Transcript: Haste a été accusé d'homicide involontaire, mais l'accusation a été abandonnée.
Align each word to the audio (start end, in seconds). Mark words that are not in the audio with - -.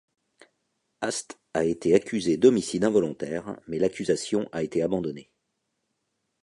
Haste 1.03 1.37
a 1.53 1.63
été 1.63 1.93
accusé 1.93 2.35
d'homicide 2.35 2.85
involontaire, 2.85 3.59
mais 3.67 3.77
l'accusation 3.77 4.49
a 4.51 4.63
été 4.63 4.81
abandonnée. 4.81 5.29